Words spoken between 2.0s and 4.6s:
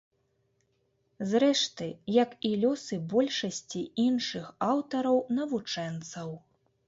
як і лёсы большасці іншых